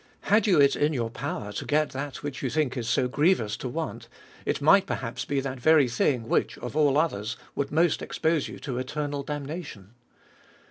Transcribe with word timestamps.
Had 0.21 0.47
you 0.47 0.59
it 0.59 0.75
in 0.75 0.93
your 0.93 1.11
power 1.11 1.51
to 1.53 1.63
g 1.63 1.75
et 1.75 1.91
that 1.91 2.23
which 2.23 2.41
you 2.41 2.49
think 2.49 2.75
it 2.75 2.85
so 2.85 3.07
grievous 3.07 3.55
to 3.57 3.69
want, 3.69 4.07
it 4.47 4.59
might 4.59 4.87
perhaps 4.87 5.25
be 5.25 5.39
that 5.41 5.59
very 5.59 5.87
thing, 5.87 6.27
which 6.27 6.57
of 6.57 6.75
all 6.75 6.97
others 6.97 7.37
would 7.53 7.71
most 7.71 8.01
expose 8.01 8.47
you 8.47 8.57
to 8.57 8.79
eternal 8.79 9.21
damnation. 9.21 9.93